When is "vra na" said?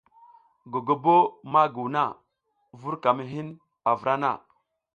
4.01-4.31